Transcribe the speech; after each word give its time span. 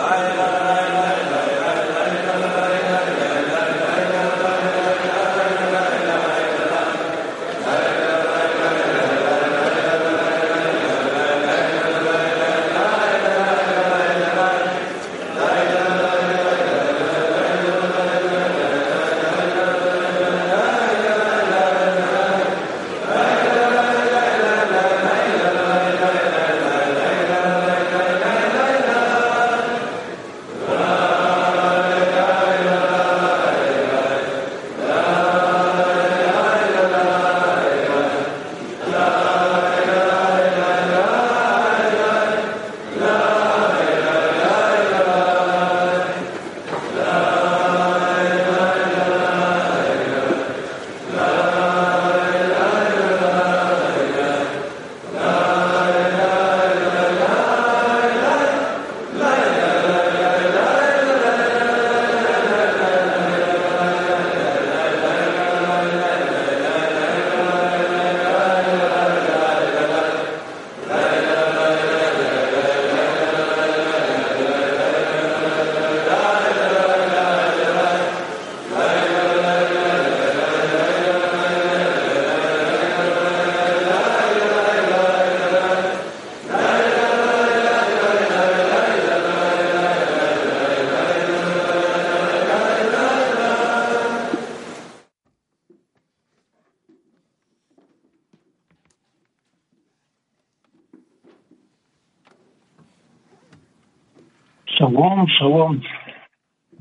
Amen. 0.00 0.37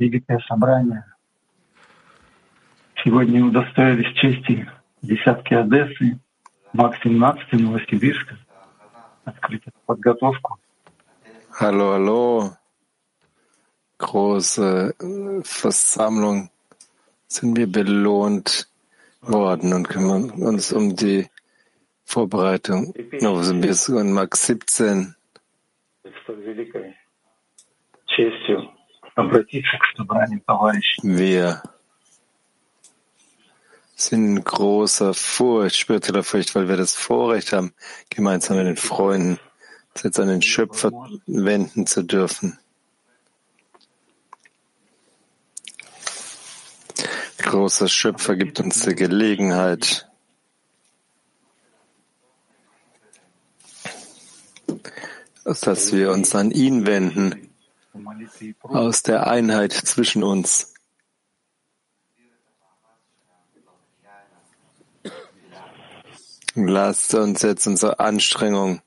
Великое 0.08 0.40
собрание. 0.48 1.04
Сегодня 3.04 3.46
удостоились 3.46 4.14
чести 4.16 4.70
десятки 5.02 5.54
Одессы, 5.54 6.20
МАК-17 6.74 7.58
Новосибирска 7.58 8.38
открыть 9.26 9.64
эту 9.66 9.78
подготовку. 9.86 10.60
Hallo, 11.60 11.94
hallo. 11.94 12.52
Große 14.00 14.94
äh, 15.00 15.42
Versammlung 15.44 16.50
sind 17.28 17.58
wir 17.58 17.68
belohnt 17.68 18.70
worden 19.22 19.74
und 19.74 19.90
kümmern 19.90 20.30
uns 20.30 20.72
um 20.72 20.96
die 20.96 21.28
Vorbereitung 22.06 22.94
Novosibirsk 23.22 23.90
und 23.90 24.14
Mark 24.14 24.36
17. 24.36 25.16
С 26.04 26.28
великой 26.28 26.96
честью 28.06 28.77
обратиться 29.17 29.79
к 29.79 29.97
собранию 29.97 30.41
товарищей. 30.47 31.01
Wir 31.03 31.63
sind 33.97 34.37
in 34.39 34.45
großer 34.45 35.15
Furcht, 35.15 35.77
spiritueller 35.77 36.25
Furcht, 36.25 36.55
weil 36.55 36.69
wir 36.69 36.77
das 36.77 36.95
Vorrecht 36.95 37.53
haben, 37.53 37.73
gemeinsam 38.11 38.57
mit 38.57 38.67
den 38.67 38.77
Freunden 38.77 39.39
uns 39.95 40.03
jetzt 40.03 40.21
an 40.21 40.29
den 40.29 40.43
Schöpfer 40.43 40.91
wenden 41.27 41.87
zu 41.87 42.03
dürfen. 42.03 42.59
Großer 47.39 47.89
Schöpfer 47.89 48.37
gibt 48.37 48.61
uns 48.61 48.83
die 48.83 48.95
Gelegenheit, 48.95 50.09
dass 55.45 55.93
wir 55.93 56.13
uns 56.13 56.35
an 56.35 56.51
ihn 56.51 56.87
wenden, 56.87 57.46
aus 58.64 59.04
der 59.04 59.28
Einheit 59.28 59.74
zwischen 59.74 60.24
uns. 60.24 60.74
Lasst 66.56 67.14
uns 67.14 67.44
jetzt 67.44 67.68
unsere 67.68 68.00
Anstrengung 68.00 68.82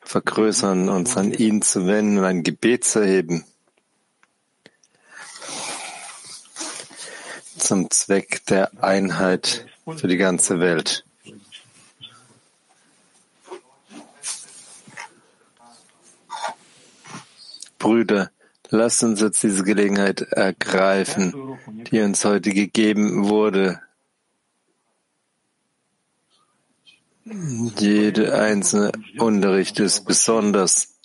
vergrößern, 0.00 0.88
uns 0.88 1.16
an 1.16 1.32
ihn 1.32 1.60
zu 1.60 1.86
wenden 1.86 2.18
und 2.18 2.24
ein 2.24 2.42
Gebet 2.44 2.84
zu 2.84 3.00
erheben. 3.00 3.44
Zum 7.56 7.90
Zweck 7.90 8.46
der 8.46 8.82
Einheit 8.82 9.66
für 9.96 10.06
die 10.06 10.16
ganze 10.16 10.60
Welt. 10.60 11.04
Brüder, 17.82 18.30
lasst 18.70 19.02
uns 19.02 19.20
jetzt 19.20 19.42
diese 19.42 19.64
Gelegenheit 19.64 20.20
ergreifen, 20.20 21.58
die 21.90 22.00
uns 22.00 22.24
heute 22.24 22.52
gegeben 22.52 23.28
wurde. 23.28 23.80
Jeder 27.24 28.40
einzelne 28.40 28.92
Unterricht 29.18 29.80
ist 29.80 30.04
besonders. 30.04 30.96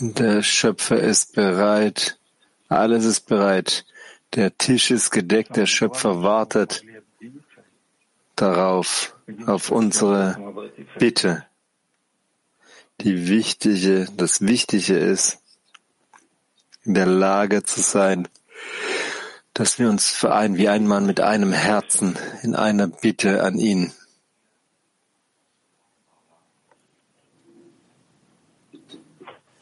Der 0.00 0.42
Schöpfer 0.42 0.98
ist 0.98 1.34
bereit. 1.34 2.18
Alles 2.68 3.04
ist 3.04 3.28
bereit. 3.28 3.84
Der 4.34 4.56
Tisch 4.56 4.90
ist 4.90 5.10
gedeckt. 5.10 5.56
Der 5.56 5.66
Schöpfer 5.66 6.22
wartet 6.22 6.82
darauf, 8.40 9.14
auf 9.46 9.70
unsere 9.70 10.36
Bitte. 10.98 11.44
Die 13.00 13.28
wichtige, 13.28 14.06
das 14.16 14.40
Wichtige 14.40 14.96
ist, 14.96 15.38
in 16.84 16.94
der 16.94 17.06
Lage 17.06 17.62
zu 17.62 17.80
sein, 17.80 18.28
dass 19.54 19.78
wir 19.78 19.88
uns 19.88 20.10
vereinen 20.10 20.56
wie 20.56 20.68
ein 20.68 20.86
Mann 20.86 21.06
mit 21.06 21.20
einem 21.20 21.52
Herzen 21.52 22.18
in 22.42 22.54
einer 22.54 22.86
Bitte 22.86 23.42
an 23.42 23.58
ihn. 23.58 23.92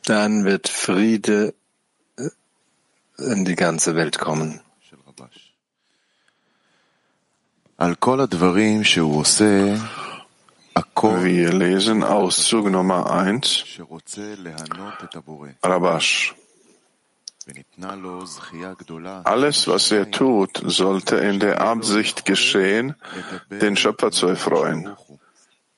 Dann 0.04 0.44
wird 0.44 0.68
Friede 0.68 1.54
äh, 2.16 2.30
in 3.18 3.44
die 3.44 3.56
ganze 3.56 3.94
Welt 3.94 4.18
kommen. 4.18 4.62
Wir 11.22 11.52
lesen 11.52 12.02
Auszug 12.02 12.70
Nummer 12.70 13.08
1, 13.08 13.64
Rabash. 15.62 16.34
Alles, 19.22 19.68
was 19.68 19.92
er 19.92 20.10
tut, 20.10 20.60
sollte 20.64 21.16
in 21.18 21.38
der 21.38 21.60
Absicht 21.60 22.24
geschehen, 22.24 22.96
den 23.48 23.76
Schöpfer 23.76 24.10
zu 24.10 24.26
erfreuen. 24.26 24.96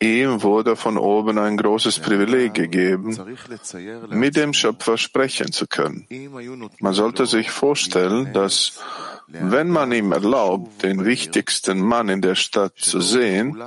Ihm 0.02 0.42
wurde 0.42 0.76
von 0.76 0.96
oben 0.96 1.36
ein 1.36 1.58
großes 1.58 1.98
Privileg 1.98 2.54
gegeben, 2.54 3.14
mit 4.08 4.36
dem 4.36 4.54
Schöpfer 4.54 4.96
sprechen 4.96 5.52
zu 5.52 5.66
können. 5.66 6.06
Man 6.78 6.94
sollte 6.94 7.26
sich 7.26 7.50
vorstellen, 7.50 8.32
dass 8.32 8.80
wenn 9.32 9.68
man 9.68 9.92
ihm 9.92 10.12
erlaubt, 10.12 10.82
den 10.82 11.04
wichtigsten 11.04 11.80
Mann 11.80 12.08
in 12.08 12.20
der 12.20 12.34
Stadt 12.34 12.78
zu 12.78 13.00
sehen, 13.00 13.60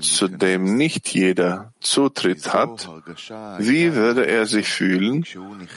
zu 0.00 0.28
dem 0.28 0.76
nicht 0.76 1.08
jeder 1.08 1.72
Zutritt 1.80 2.52
hat, 2.52 2.88
wie 3.58 3.94
würde 3.94 4.26
er 4.26 4.46
sich 4.46 4.68
fühlen, 4.68 5.24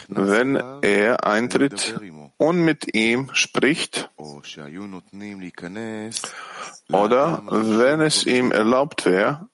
wenn 0.07 0.55
er 0.81 1.25
eintritt 1.25 1.95
und 2.37 2.61
mit 2.61 2.95
ihm 2.95 3.29
spricht? 3.33 4.09
Oder 6.89 7.43
wenn 7.49 8.01
es 8.01 8.25
ihm 8.25 8.51
erlaubt 8.51 9.05
wäre, 9.05 9.47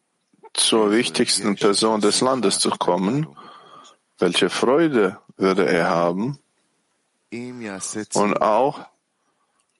zur 0.54 0.92
wichtigsten 0.92 1.56
Person 1.56 2.02
des 2.02 2.22
Landes 2.22 2.60
zu 2.60 2.70
kommen, 2.72 3.28
welche 4.18 4.50
Freude 4.50 5.20
würde 5.38 5.68
er 5.68 5.90
haben? 5.90 6.40
Und 8.14 8.42
auch, 8.42 8.86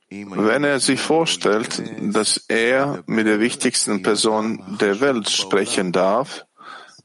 wenn 0.10 0.64
er 0.64 0.80
sich 0.80 1.00
vorstellt, 1.02 1.84
dass 2.14 2.38
er 2.48 3.04
mit 3.08 3.28
der 3.28 3.40
wichtigsten 3.40 4.04
Person 4.04 4.78
der 4.80 5.02
Welt 5.02 5.30
sprechen 5.30 5.92
darf, 5.92 6.46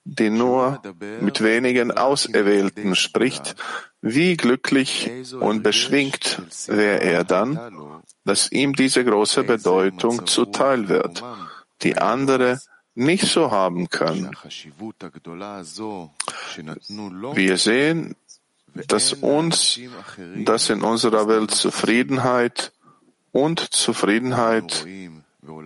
die 0.04 0.30
nur 0.30 0.80
mit 1.20 1.42
wenigen 1.42 1.90
Auserwählten 1.92 2.94
spricht, 2.94 3.56
wie 4.00 4.36
glücklich 4.36 5.10
und 5.38 5.62
beschwingt 5.62 6.42
wäre 6.66 7.00
er 7.00 7.24
dann, 7.24 8.02
dass 8.24 8.50
ihm 8.50 8.74
diese 8.74 9.04
große 9.04 9.44
Bedeutung 9.44 10.26
zuteil 10.26 10.88
wird, 10.88 11.22
die 11.82 11.98
andere 11.98 12.60
nicht 12.94 13.26
so 13.26 13.50
haben 13.50 13.88
können. 13.88 14.30
Wir 17.34 17.56
sehen, 17.56 18.16
dass 18.74 19.12
uns 19.12 19.80
das 20.44 20.70
in 20.70 20.82
unserer 20.82 21.28
Welt 21.28 21.50
Zufriedenheit 21.52 22.72
und 23.31 23.59
Zufriedenheit 23.59 24.85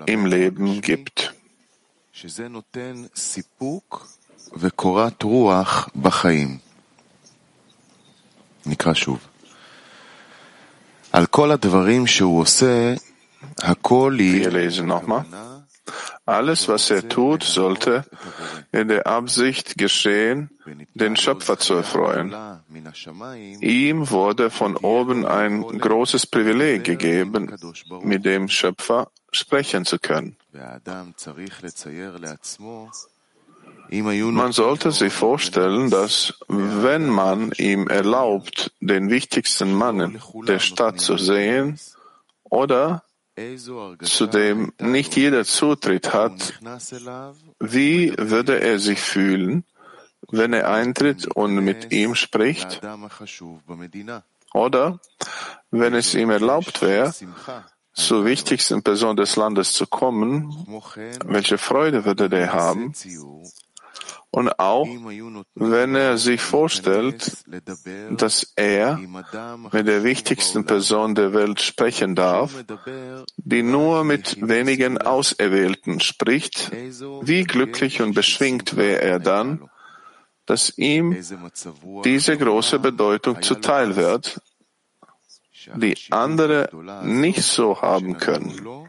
im 0.05 0.25
Leben 0.25 0.81
gibt. 0.81 1.33
נקרא 8.65 8.93
שוב. 8.93 9.19
על 11.11 11.25
כל 11.25 11.51
הדברים 11.51 12.07
שהוא 12.07 12.39
עושה, 12.39 12.93
הכל 13.57 14.17
Wir 14.19 14.51
lesen 14.51 14.85
nochmal. 14.85 15.54
Alles, 16.26 16.66
was 16.66 16.90
er 16.90 17.08
tut, 17.08 17.44
sollte 17.44 18.04
in 18.72 18.88
der 18.88 19.06
Absicht 19.06 19.78
geschehen, 19.78 20.50
den 20.92 21.14
Schöpfer 21.14 21.56
zu 21.56 21.74
erfreuen. 21.74 22.34
Ihm 23.60 24.10
wurde 24.10 24.50
von 24.50 24.76
oben 24.76 25.24
ein 25.24 25.62
großes 25.62 26.26
Privileg 26.26 26.82
gegeben, 26.82 27.54
mit 28.02 28.24
dem 28.24 28.48
Schöpfer 28.48 29.08
sprechen 29.30 29.84
zu 29.84 30.00
können. 30.00 30.36
Man 33.88 34.52
sollte 34.52 34.90
sich 34.90 35.12
vorstellen, 35.12 35.90
dass 35.90 36.34
wenn 36.48 37.08
man 37.08 37.52
ihm 37.52 37.86
erlaubt, 37.86 38.72
den 38.80 39.10
wichtigsten 39.10 39.72
Mann 39.72 40.20
der 40.48 40.58
Stadt 40.58 40.98
zu 40.98 41.16
sehen 41.18 41.78
oder 42.42 43.04
zu 44.02 44.26
dem 44.26 44.72
nicht 44.80 45.16
jeder 45.16 45.44
Zutritt 45.44 46.14
hat, 46.14 46.54
wie 47.60 48.14
würde 48.16 48.60
er 48.60 48.78
sich 48.78 49.00
fühlen, 49.00 49.64
wenn 50.30 50.52
er 50.52 50.70
eintritt 50.70 51.26
und 51.26 51.56
mit 51.56 51.92
ihm 51.92 52.14
spricht? 52.14 52.80
Oder 54.52 55.00
wenn 55.70 55.94
es 55.94 56.14
ihm 56.14 56.30
erlaubt 56.30 56.80
wäre, 56.82 57.12
zur 57.92 58.24
wichtigsten 58.24 58.82
Person 58.82 59.16
des 59.16 59.36
Landes 59.36 59.72
zu 59.72 59.86
kommen, 59.86 60.50
welche 61.24 61.58
Freude 61.58 62.04
würde 62.04 62.28
der 62.28 62.52
haben? 62.52 62.92
Und 64.30 64.58
auch 64.58 64.86
wenn 65.54 65.94
er 65.94 66.18
sich 66.18 66.40
vorstellt, 66.40 67.44
dass 68.10 68.52
er 68.56 68.98
mit 68.98 69.86
der 69.86 70.04
wichtigsten 70.04 70.66
Person 70.66 71.14
der 71.14 71.32
Welt 71.32 71.60
sprechen 71.60 72.14
darf, 72.14 72.52
die 73.36 73.62
nur 73.62 74.04
mit 74.04 74.36
wenigen 74.46 74.98
Auserwählten 74.98 76.00
spricht, 76.00 76.70
wie 77.22 77.44
glücklich 77.44 78.02
und 78.02 78.14
beschwingt 78.14 78.76
wäre 78.76 79.00
er 79.00 79.18
dann, 79.20 79.70
dass 80.44 80.76
ihm 80.78 81.16
diese 82.04 82.36
große 82.36 82.78
Bedeutung 82.78 83.42
zuteil 83.42 83.96
wird, 83.96 84.40
die 85.74 85.96
andere 86.10 86.68
nicht 87.02 87.42
so 87.42 87.80
haben 87.82 88.16
können. 88.18 88.88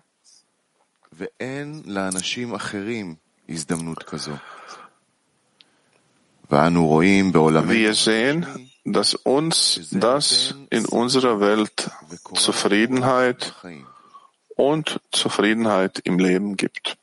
Wir 6.48 7.94
sehen, 7.94 8.46
dass 8.84 9.14
uns 9.14 9.88
das 9.90 10.54
in 10.70 10.84
unserer 10.86 11.40
Welt 11.40 11.90
Zufriedenheit 12.34 13.54
und 14.56 15.00
Zufriedenheit 15.12 16.00
im 16.04 16.18
Leben 16.18 16.56
gibt. 16.56 16.96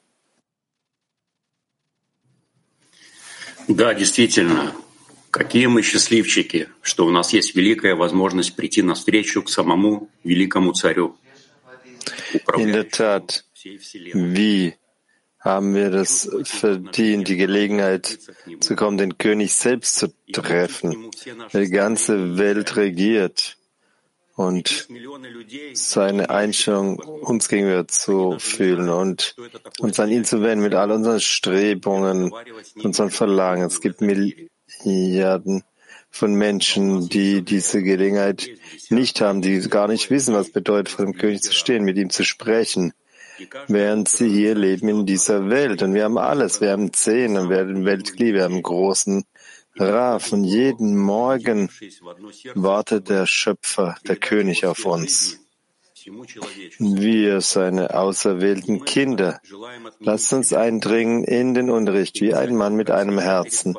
Да, 3.67 3.93
действительно, 3.93 4.73
какие 5.29 5.67
мы 5.67 5.83
счастливчики, 5.83 6.69
что 6.81 7.05
у 7.05 7.11
нас 7.11 7.33
есть 7.33 7.55
великая 7.55 7.95
возможность 7.95 8.55
прийти 8.55 8.81
навстречу 8.81 9.43
к 9.43 9.49
самому 9.49 10.09
великому 10.23 10.73
царю. 10.73 11.15
In 12.57 12.71
der 12.71 12.89
Tat, 12.89 13.43
wie 14.13 14.75
haben 15.44 15.74
wir 15.74 15.90
das 15.90 16.28
verdient, 16.44 17.28
die 17.28 17.36
Gelegenheit 17.36 18.18
zu 18.60 18.74
kommen, 18.74 18.96
den 18.96 19.18
König 19.18 19.52
selbst 19.52 19.96
zu 19.96 20.08
treffen, 20.32 21.10
der 21.52 21.60
die 21.60 21.70
ganze 21.70 22.38
Welt 22.38 22.76
regiert. 22.76 23.58
Und 24.36 24.88
seine 25.74 26.30
Einstellung 26.30 26.98
uns 26.98 27.48
gegenüber 27.48 27.86
zu 27.86 28.36
fühlen 28.40 28.88
und 28.88 29.36
uns 29.78 30.00
an 30.00 30.10
ihn 30.10 30.24
zu 30.24 30.42
wenden 30.42 30.64
mit 30.64 30.74
all 30.74 30.90
unseren 30.90 31.20
Strebungen, 31.20 32.32
unseren 32.82 33.10
Verlangen. 33.10 33.66
Es 33.66 33.80
gibt 33.80 34.00
Milliarden 34.00 35.62
von 36.10 36.34
Menschen, 36.34 37.08
die 37.08 37.42
diese 37.42 37.82
Gelegenheit 37.82 38.48
nicht 38.88 39.20
haben, 39.20 39.40
die 39.40 39.60
gar 39.68 39.86
nicht 39.86 40.10
wissen, 40.10 40.34
was 40.34 40.50
bedeutet, 40.50 40.88
vor 40.88 41.04
dem 41.04 41.14
König 41.14 41.42
zu 41.42 41.52
stehen, 41.52 41.84
mit 41.84 41.96
ihm 41.96 42.10
zu 42.10 42.24
sprechen 42.24 42.92
während 43.68 44.08
sie 44.08 44.28
hier 44.28 44.54
leben 44.54 44.88
in 44.88 45.06
dieser 45.06 45.48
Welt. 45.50 45.82
Und 45.82 45.94
wir 45.94 46.04
haben 46.04 46.18
alles. 46.18 46.60
Wir 46.60 46.72
haben 46.72 46.90
und 47.36 47.50
wir 47.50 47.58
haben 47.58 47.84
Weltkli, 47.84 48.34
wir 48.34 48.44
haben 48.44 48.62
großen 48.62 49.24
Raf. 49.76 50.32
Und 50.32 50.44
jeden 50.44 50.96
Morgen 50.96 51.70
wartet 52.54 53.08
der 53.08 53.26
Schöpfer, 53.26 53.96
der 54.06 54.16
König 54.16 54.66
auf 54.66 54.84
uns. 54.84 55.40
Wir, 56.78 57.40
seine 57.40 57.94
auserwählten 57.94 58.84
Kinder, 58.84 59.40
lasst 60.00 60.32
uns 60.34 60.52
eindringen 60.52 61.24
in 61.24 61.54
den 61.54 61.70
Unterricht 61.70 62.20
wie 62.20 62.34
ein 62.34 62.54
Mann 62.56 62.76
mit 62.76 62.90
einem 62.90 63.18
Herzen, 63.18 63.74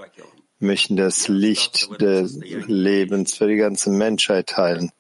möchten 0.57 0.95
das 0.95 1.27
Licht 1.27 2.01
des 2.01 2.39
Lebens 2.67 3.35
für 3.35 3.47
die 3.47 3.57
ganze 3.57 3.91
Menschheit 3.91 4.47
teilen. 4.47 4.91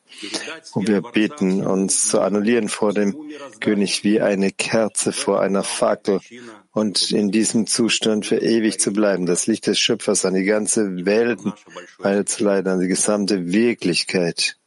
Und 0.73 0.87
wir 0.87 1.01
bitten, 1.01 1.65
uns 1.65 2.07
zu 2.07 2.21
annullieren 2.21 2.69
vor 2.69 2.93
dem 2.93 3.15
König 3.59 4.03
wie 4.03 4.21
eine 4.21 4.51
Kerze 4.51 5.11
vor 5.11 5.41
einer 5.41 5.63
Fackel 5.63 6.19
und 6.71 7.11
in 7.11 7.31
diesem 7.31 7.67
Zustand 7.67 8.25
für 8.25 8.37
ewig 8.37 8.79
zu 8.79 8.91
bleiben, 8.91 9.25
das 9.25 9.47
Licht 9.47 9.67
des 9.67 9.79
Schöpfers 9.79 10.25
an 10.25 10.33
die 10.33 10.43
ganze 10.43 11.05
Welt 11.05 11.39
weiterzuleiten, 11.99 12.71
an 12.71 12.79
die 12.79 12.87
gesamte 12.87 13.51
Wirklichkeit. 13.51 14.57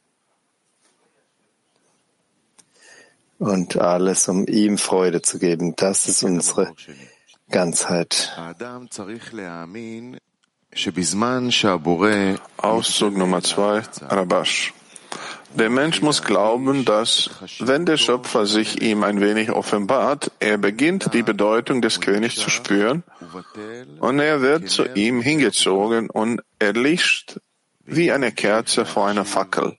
Und 3.37 3.77
alles, 3.77 4.27
um 4.27 4.47
ihm 4.47 4.77
Freude 4.77 5.21
zu 5.21 5.39
geben. 5.39 5.75
Das 5.77 6.07
ist 6.07 6.23
unsere 6.23 6.73
Ganzheit. 7.49 8.35
Auszug 12.57 13.17
Nummer 13.17 13.41
zwei, 13.41 13.83
Rabash. 14.01 14.73
Der 15.55 15.69
Mensch 15.69 16.01
muss 16.01 16.23
glauben, 16.23 16.85
dass, 16.85 17.29
wenn 17.59 17.85
der 17.85 17.97
Schöpfer 17.97 18.45
sich 18.45 18.81
ihm 18.81 19.03
ein 19.03 19.19
wenig 19.19 19.51
offenbart, 19.51 20.31
er 20.39 20.57
beginnt, 20.57 21.13
die 21.13 21.23
Bedeutung 21.23 21.81
des 21.81 21.99
Königs 22.01 22.35
zu 22.35 22.49
spüren 22.49 23.03
und 23.99 24.19
er 24.19 24.41
wird 24.41 24.69
zu 24.69 24.85
ihm 24.93 25.21
hingezogen 25.21 26.09
und 26.09 26.41
erlischt 26.59 27.39
wie 27.83 28.11
eine 28.11 28.31
Kerze 28.31 28.85
vor 28.85 29.07
einer 29.07 29.25
Fackel. 29.25 29.75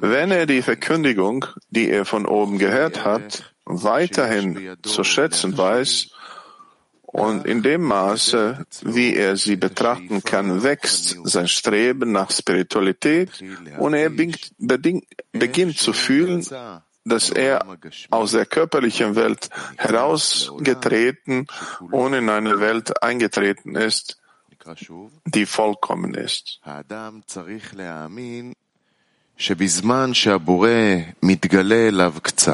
Wenn 0.00 0.30
er 0.30 0.46
die 0.46 0.62
Verkündigung, 0.62 1.46
die 1.70 1.90
er 1.90 2.04
von 2.04 2.26
oben 2.26 2.58
gehört 2.58 3.04
hat, 3.04 3.52
weiterhin 3.64 4.76
zu 4.82 5.04
schätzen 5.04 5.58
weiß, 5.58 6.10
und 7.12 7.44
in 7.44 7.62
dem 7.62 7.82
Maße, 7.82 8.66
wie 8.82 9.16
er 9.16 9.36
sie 9.36 9.56
betrachten 9.56 10.22
kann, 10.22 10.62
wächst 10.62 11.18
sein 11.24 11.48
Streben 11.48 12.12
nach 12.12 12.30
Spiritualität 12.30 13.42
und 13.78 13.94
er 13.94 14.10
beginnt 14.10 15.76
zu 15.76 15.92
fühlen, 15.92 16.46
dass 17.04 17.30
er 17.30 17.66
aus 18.10 18.30
der 18.30 18.46
körperlichen 18.46 19.16
Welt 19.16 19.50
herausgetreten 19.76 21.48
und 21.80 22.12
in 22.12 22.28
eine 22.28 22.60
Welt 22.60 23.02
eingetreten 23.02 23.74
ist, 23.74 24.18
die 25.24 25.46
vollkommen 25.46 26.14
ist. 26.14 26.60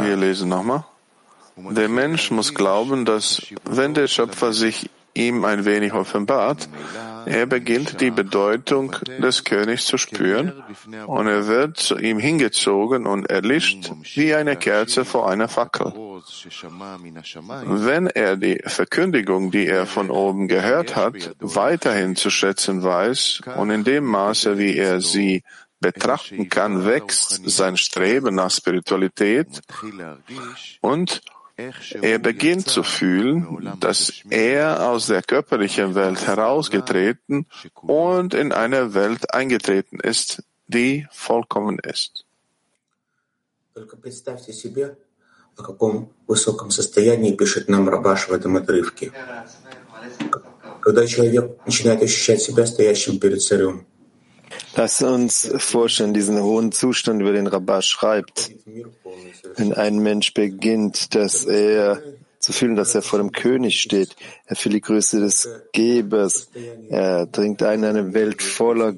Wir 0.02 0.16
lesen 0.16 0.48
nochmal. 0.48 0.84
Der 1.56 1.88
Mensch 1.88 2.30
muss 2.30 2.54
glauben, 2.54 3.04
dass 3.04 3.42
wenn 3.64 3.94
der 3.94 4.08
Schöpfer 4.08 4.52
sich 4.52 4.90
ihm 5.14 5.44
ein 5.44 5.64
wenig 5.64 5.94
offenbart, 5.94 6.68
er 7.24 7.46
beginnt 7.46 8.00
die 8.00 8.10
Bedeutung 8.10 8.94
des 9.18 9.42
Königs 9.42 9.86
zu 9.86 9.96
spüren 9.98 10.62
und 11.06 11.26
er 11.26 11.46
wird 11.48 11.78
zu 11.78 11.96
ihm 11.98 12.18
hingezogen 12.18 13.06
und 13.06 13.28
erlischt 13.30 13.90
wie 14.14 14.34
eine 14.34 14.56
Kerze 14.56 15.04
vor 15.04 15.28
einer 15.28 15.48
Fackel. 15.48 15.92
Wenn 17.64 18.06
er 18.06 18.36
die 18.36 18.60
Verkündigung, 18.64 19.50
die 19.50 19.66
er 19.66 19.86
von 19.86 20.10
oben 20.10 20.48
gehört 20.48 20.94
hat, 20.94 21.34
weiterhin 21.40 22.16
zu 22.16 22.30
schätzen 22.30 22.82
weiß 22.82 23.40
und 23.56 23.70
in 23.70 23.82
dem 23.82 24.04
Maße, 24.04 24.58
wie 24.58 24.76
er 24.76 25.00
sie 25.00 25.42
betrachten 25.80 26.48
kann, 26.48 26.84
wächst 26.86 27.48
sein 27.48 27.76
Streben 27.76 28.34
nach 28.34 28.50
Spiritualität 28.50 29.60
und 30.80 31.22
er 32.01 32.19
beginnt 32.19 32.67
zu 32.67 32.83
fühlen, 32.83 33.71
dass 33.79 34.13
er 34.29 34.89
aus 34.89 35.07
der 35.07 35.21
körperlichen 35.21 35.93
Welt 35.95 36.25
herausgetreten 36.25 37.45
und 37.81 38.33
in 38.33 38.51
eine 38.51 38.93
Welt 38.93 39.33
eingetreten 39.33 39.99
ist, 39.99 40.43
die 40.67 41.07
vollkommen 41.11 41.79
ist. 41.79 42.25
о 45.57 45.63
каком 45.63 46.13
высоком 46.27 46.71
состоянии 46.71 47.35
пишет 47.35 47.67
нам 47.69 47.89
Рабаш 47.89 48.27
в 48.27 48.33
этом 48.33 48.57
отрывке. 48.57 49.11
Когда 50.81 51.05
человек 51.05 51.57
начинает 51.65 52.01
ощущать 52.01 52.41
себя 52.41 52.65
стоящим 52.65 53.19
перед 53.19 53.41
царем, 53.41 53.85
Lass 54.74 55.02
uns 55.02 55.50
vorstellen, 55.56 56.14
diesen 56.14 56.42
hohen 56.42 56.72
Zustand, 56.72 57.20
über 57.20 57.32
den 57.32 57.46
Rabbah 57.46 57.82
schreibt. 57.82 58.50
Wenn 59.56 59.72
ein 59.72 59.98
Mensch 59.98 60.34
beginnt, 60.34 61.14
dass 61.14 61.44
er 61.44 62.02
zu 62.38 62.52
fühlen, 62.52 62.76
dass 62.76 62.94
er 62.94 63.02
vor 63.02 63.18
dem 63.18 63.32
König 63.32 63.80
steht, 63.80 64.14
er 64.44 64.56
fühlt 64.56 64.74
die 64.74 64.80
Größe 64.80 65.20
des 65.20 65.48
Gebers, 65.72 66.48
er 66.88 67.26
dringt 67.26 67.62
ein 67.62 67.80
in 67.80 67.84
eine 67.86 68.14
Welt 68.14 68.42
voller 68.42 68.94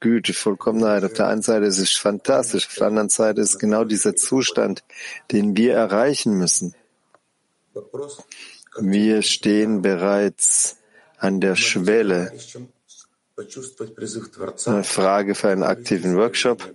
Güte, 0.00 0.34
Vollkommenheit. 0.34 1.04
Auf 1.04 1.12
der 1.12 1.28
einen 1.28 1.42
Seite 1.42 1.66
ist 1.66 1.78
es 1.78 1.92
fantastisch, 1.92 2.66
auf 2.66 2.74
der 2.74 2.88
anderen 2.88 3.08
Seite 3.08 3.40
ist 3.40 3.58
genau 3.58 3.84
dieser 3.84 4.16
Zustand, 4.16 4.84
den 5.30 5.56
wir 5.56 5.74
erreichen 5.74 6.36
müssen. 6.36 6.74
Wir 8.78 9.22
stehen 9.22 9.82
bereits 9.82 10.76
an 11.18 11.40
der 11.40 11.56
Schwelle 11.56 12.32
eine 14.65 14.83
Frage 14.83 15.35
für 15.35 15.49
einen 15.49 15.63
aktiven 15.63 16.17
Workshop. 16.17 16.73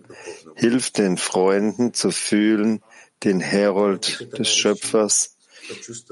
Hilft 0.55 0.99
den 0.99 1.17
Freunden 1.17 1.93
zu 1.93 2.11
fühlen, 2.11 2.83
den 3.23 3.41
Herold 3.41 4.39
des 4.39 4.49
Schöpfers 4.49 5.37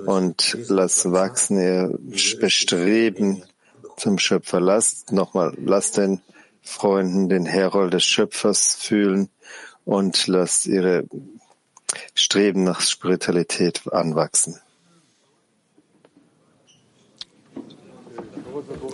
und 0.06 0.56
lass 0.68 1.10
wachsen 1.10 1.58
ihr 1.60 1.98
Bestreben 2.40 3.42
zum 3.96 4.18
Schöpfer. 4.18 4.60
Lasst 4.60 5.12
nochmal, 5.12 5.54
lasst 5.58 5.96
den 5.96 6.20
Freunden 6.62 7.28
den 7.28 7.46
Herold 7.46 7.92
des 7.94 8.04
Schöpfers 8.04 8.76
fühlen 8.78 9.28
und 9.84 10.26
lasst 10.26 10.66
ihre 10.66 11.04
Streben 12.14 12.64
nach 12.64 12.80
Spiritualität 12.80 13.82
anwachsen. 13.92 14.60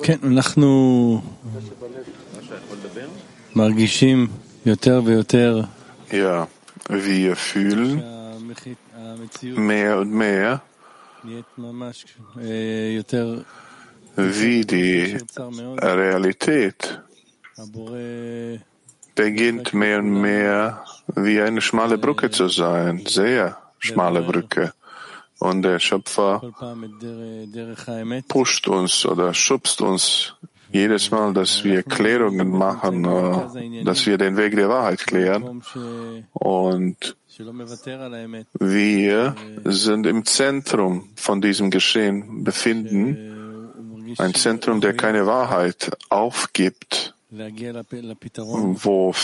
כן, 0.02 0.18
אנחנו 0.22 1.20
מרגישים 1.41 1.41
יותר 1.41 1.41
ויותר 1.41 1.41
ja, 6.12 6.47
wir 6.89 7.35
fühlen. 7.35 8.03
Mehr 9.55 10.00
und 10.00 10.12
mehr, 10.12 10.62
wie 14.15 14.65
die 14.65 15.17
Realität 15.81 17.01
beginnt 19.15 19.73
mehr 19.73 20.00
und 20.00 20.21
mehr 20.21 20.83
wie 21.15 21.41
eine 21.41 21.62
schmale 21.62 21.97
Brücke 21.97 22.29
zu 22.31 22.47
sein, 22.47 23.05
sehr 23.05 23.57
schmale 23.79 24.21
Brücke. 24.21 24.73
Und 25.39 25.62
der 25.63 25.79
Schöpfer 25.79 26.41
pusht 28.27 28.67
uns 28.67 29.05
oder 29.05 29.33
schubst 29.33 29.81
uns 29.81 30.35
jedes 30.73 31.11
Mal, 31.11 31.33
dass 31.33 31.63
wir 31.63 31.83
Klärungen 31.83 32.49
machen, 32.49 33.05
äh, 33.05 33.83
dass 33.83 34.05
wir 34.05 34.17
den 34.17 34.35
Weg 34.35 34.55
der 34.55 34.69
Wahrheit 34.69 35.05
klären. 35.05 35.63
Und 36.33 37.15
wir 38.59 39.35
sind 39.65 40.05
im 40.07 40.25
Zentrum 40.25 41.09
von 41.15 41.41
diesem 41.41 41.69
Geschehen 41.69 42.43
befinden, 42.43 43.29
ein 44.17 44.33
Zentrum, 44.33 44.81
der 44.81 44.93
keine 44.95 45.25
Wahrheit 45.25 45.91
aufgibt, 46.09 47.15
wo 48.81 49.15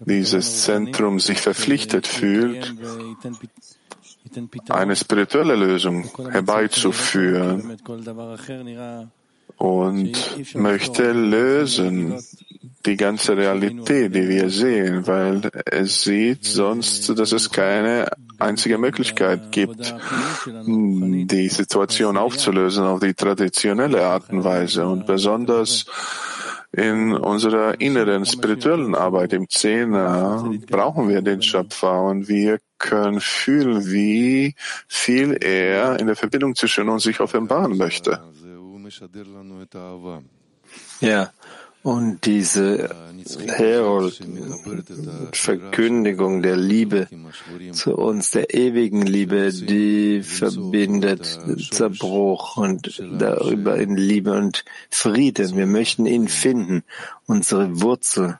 dieses 0.00 0.62
Zentrum 0.64 1.20
sich 1.20 1.38
verpflichtet 1.40 2.06
fühlt, 2.06 2.74
eine 4.70 4.96
spirituelle 4.96 5.56
Lösung 5.56 6.08
herbeizuführen 6.30 7.76
und 9.62 10.56
möchte 10.56 11.12
lösen 11.12 12.18
die 12.84 12.96
ganze 12.96 13.36
Realität, 13.36 14.12
die 14.12 14.28
wir 14.28 14.50
sehen, 14.50 15.06
weil 15.06 15.40
es 15.66 16.02
sieht 16.02 16.44
sonst, 16.44 17.16
dass 17.16 17.30
es 17.30 17.48
keine 17.48 18.10
einzige 18.40 18.76
Möglichkeit 18.76 19.52
gibt, 19.52 19.94
die 20.46 21.48
Situation 21.48 22.16
aufzulösen 22.16 22.84
auf 22.84 22.98
die 22.98 23.14
traditionelle 23.14 24.04
Art 24.04 24.30
und 24.30 24.42
Weise 24.42 24.84
und 24.84 25.06
besonders 25.06 25.86
in 26.72 27.12
unserer 27.12 27.80
inneren 27.80 28.26
spirituellen 28.26 28.96
Arbeit 28.96 29.32
im 29.32 29.48
Zehner 29.48 30.50
brauchen 30.68 31.08
wir 31.08 31.22
den 31.22 31.40
Schöpfer 31.40 32.02
und 32.02 32.28
wir 32.28 32.58
können 32.78 33.20
fühlen, 33.20 33.86
wie 33.86 34.56
viel 34.88 35.38
er 35.40 36.00
in 36.00 36.08
der 36.08 36.16
Verbindung 36.16 36.56
zwischen 36.56 36.88
uns 36.88 37.04
sich 37.04 37.20
offenbaren 37.20 37.76
möchte. 37.76 38.20
Ja, 41.00 41.32
und 41.82 42.26
diese 42.26 42.94
Herold, 43.48 44.20
Verkündigung 45.32 46.40
der 46.42 46.56
Liebe 46.56 47.08
zu 47.72 47.96
uns, 47.96 48.30
der 48.30 48.54
ewigen 48.54 49.02
Liebe, 49.02 49.52
die 49.52 50.22
verbindet 50.22 51.40
Zerbruch 51.72 52.56
und 52.56 53.02
darüber 53.18 53.76
in 53.78 53.96
Liebe 53.96 54.32
und 54.32 54.64
Frieden. 54.90 55.56
Wir 55.56 55.66
möchten 55.66 56.06
ihn 56.06 56.28
finden, 56.28 56.84
unsere 57.26 57.80
Wurzel. 57.82 58.38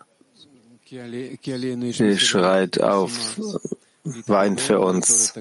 Sie 0.89 2.19
schreit 2.19 2.81
auf, 2.81 3.41
weint 4.05 4.61
für 4.61 4.81
uns. 4.81 5.35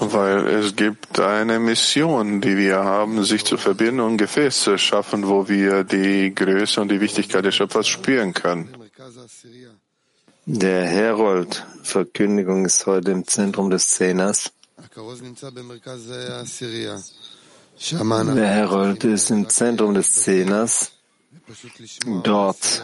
Weil 0.00 0.46
es 0.46 0.76
gibt 0.76 1.18
eine 1.20 1.58
Mission, 1.58 2.40
die 2.40 2.56
wir 2.56 2.76
haben, 2.76 3.24
sich 3.24 3.44
zu 3.44 3.56
verbinden 3.56 4.00
und 4.00 4.16
Gefäß 4.18 4.62
zu 4.62 4.78
schaffen, 4.78 5.26
wo 5.28 5.48
wir 5.48 5.84
die 5.84 6.34
Größe 6.34 6.80
und 6.80 6.90
die 6.90 7.00
Wichtigkeit 7.00 7.44
des 7.44 7.54
Schöpfers 7.54 7.88
spüren 7.88 8.34
können. 8.34 8.68
Der 10.46 10.86
Herold, 10.86 11.66
Verkündigung 11.82 12.66
ist 12.66 12.84
heute 12.84 13.12
im 13.12 13.26
Zentrum 13.26 13.70
des 13.70 13.88
Zehners. 13.88 14.52
Der 18.36 18.48
Herold 18.48 19.04
ist 19.04 19.30
im 19.30 19.48
Zentrum 19.48 19.94
des 19.94 20.12
Zehners. 20.12 20.92
Dort 22.22 22.82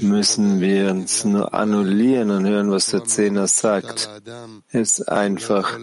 müssen 0.00 0.60
wir 0.60 0.90
uns 0.90 1.24
nur 1.24 1.54
annullieren 1.54 2.30
und 2.30 2.46
hören, 2.46 2.70
was 2.70 2.86
der 2.86 3.04
Zehner 3.04 3.46
sagt. 3.46 4.08
Es 4.70 4.98
ist 4.98 5.08
einfach, 5.08 5.78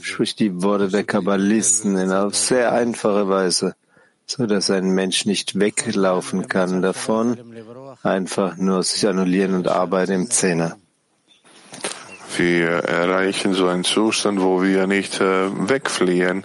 spricht 0.00 0.40
die 0.40 0.62
Worte 0.62 0.88
der 0.88 1.04
Kabbalisten 1.04 1.96
in 1.96 2.12
auf 2.12 2.34
sehr 2.34 2.72
einfache 2.72 3.28
Weise, 3.28 3.74
so 4.26 4.46
dass 4.46 4.70
ein 4.70 4.90
Mensch 4.90 5.26
nicht 5.26 5.58
weglaufen 5.58 6.48
kann 6.48 6.82
davon, 6.82 7.38
einfach 8.02 8.56
nur 8.56 8.82
sich 8.82 9.06
annullieren 9.06 9.54
und 9.54 9.68
arbeiten 9.68 10.12
im 10.12 10.30
Zehner. 10.30 10.76
Wir 12.36 12.68
erreichen 12.68 13.54
so 13.54 13.66
einen 13.66 13.84
Zustand, 13.84 14.40
wo 14.40 14.62
wir 14.62 14.86
nicht 14.86 15.20
äh, 15.20 15.50
wegfliehen 15.68 16.44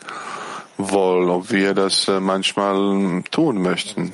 wollen, 0.77 1.29
ob 1.29 1.51
wir 1.51 1.73
das 1.73 2.07
äh, 2.07 2.19
manchmal 2.19 3.23
tun 3.29 3.61
möchten, 3.61 4.11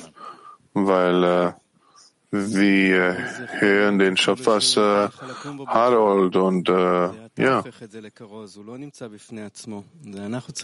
weil 0.74 1.24
äh, 1.24 1.52
wir 2.32 3.18
hören 3.60 4.00
den 4.00 4.16
Schöpfers 4.16 4.78
äh, 4.78 5.10
Harold 5.68 6.36
und 6.38 6.70
äh, 6.70 7.10
Ja, 7.38 7.64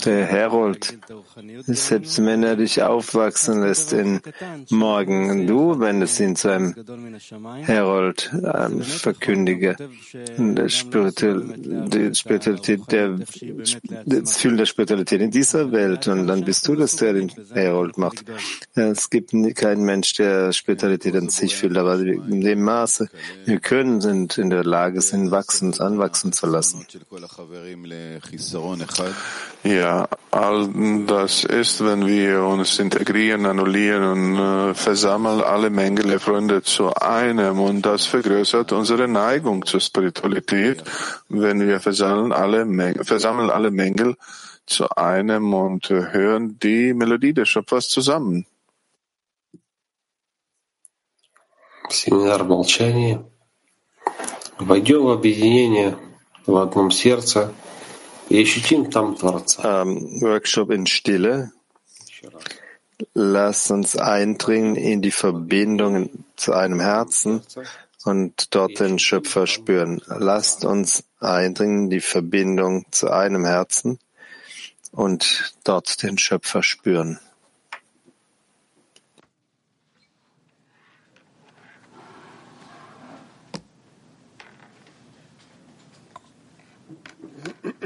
Der 0.06 0.26
Herold 0.26 0.98
selbst 1.66 2.26
wenn 2.26 2.44
er 2.44 2.58
dich 2.58 2.84
aufwachsen 2.84 3.62
lässt 3.62 3.94
in 3.94 4.20
morgen, 4.70 5.48
du 5.48 5.80
wendest 5.80 6.20
ihn 6.20 6.36
zu 6.36 6.52
einem 6.52 6.76
Herold, 7.64 8.34
einem 8.44 8.82
Verkündiger. 8.82 9.78
Der 10.38 10.68
Spiritualität, 10.68 12.92
der, 12.92 13.18
das 14.06 14.38
Fühlen 14.38 14.58
der 14.58 14.66
Spiritualität 14.66 15.22
in 15.22 15.32
dieser 15.32 15.72
Welt. 15.72 16.10
und 16.10 16.28
dann 16.28 16.44
bist 16.44 16.68
du 16.68 16.76
das, 16.76 16.98
der 16.98 17.14
den 17.14 17.32
Herold 17.54 17.98
macht. 17.98 18.26
Es 18.76 19.10
gibt 19.10 19.32
keinen 19.56 19.86
Mensch, 19.86 20.16
der 20.16 20.52
Spiritualität 20.52 21.16
an 21.16 21.30
sich 21.30 21.56
fühlt, 21.56 21.78
aber 21.78 21.98
in 22.00 22.42
dem 22.42 22.62
Maße 22.62 23.08
wir 23.46 23.60
können, 23.62 24.02
sind 24.02 24.38
in 24.38 24.50
der 24.50 24.66
Lage, 24.66 25.00
sind 25.00 25.32
wachsen, 25.32 25.74
anwachsen 25.80 26.34
zu 26.34 26.46
lassen 26.46 26.57
ja, 29.65 30.09
all 30.31 30.69
das 31.07 31.45
ist, 31.45 31.85
wenn 31.85 32.07
wir 32.07 32.43
uns 32.43 32.79
integrieren, 32.79 33.47
annullieren 33.47 34.05
und 34.05 34.37
äh, 34.37 34.75
versammeln 34.75 35.41
alle 35.43 35.71
Mängel 35.71 36.07
der 36.07 36.21
Freunde 36.21 36.63
zu 36.63 36.95
einem 36.95 37.61
und 37.61 37.83
das 37.83 38.07
vergrößert 38.07 38.73
unsere 38.73 39.09
Neigung 39.09 39.65
zur 39.67 39.81
Spiritualität, 39.81 40.83
wenn 41.29 41.61
wir 41.67 41.81
versammeln 41.81 42.33
alle, 42.33 42.65
Mängel, 42.65 43.05
versammeln 43.05 43.51
alle 43.51 43.71
Mängel 43.71 44.17
zu 44.67 44.89
einem 44.91 45.55
und 45.55 45.91
äh, 45.91 46.13
hören 46.13 46.59
die 46.63 46.95
Melodie 46.95 47.35
des 47.35 47.49
Schöpfers 47.49 47.89
zusammen. 47.89 48.47
Семинар 51.91 52.45
молчания. 52.45 53.23
Войдем 54.59 55.05
в 55.05 55.11
объединение 55.11 55.99
ähm, 59.64 60.22
Workshop 60.22 60.72
in 60.72 60.88
Stille. 60.88 61.52
Lass 63.14 63.70
uns 63.70 63.98
eindringen 63.98 64.76
in 64.78 65.02
die 65.02 65.12
Verbindung 65.12 66.10
zu 66.38 66.54
einem 66.54 66.80
Herzen 66.80 67.42
und 68.06 68.56
dort 68.56 68.80
den 68.80 68.98
Schöpfer 68.98 69.46
spüren. 69.46 70.02
Lasst 70.08 70.64
uns 70.64 71.04
eindringen 71.20 71.84
in 71.86 71.90
die 71.90 72.00
Verbindung 72.00 72.86
zu 72.92 73.12
einem 73.12 73.44
Herzen 73.44 74.00
und 74.92 75.54
dort 75.66 76.02
den 76.02 76.18
Schöpfer 76.18 76.64
spüren. 76.64 77.20